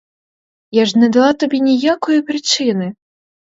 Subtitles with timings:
[0.81, 2.93] Я ж не дала тобі ніякої причини!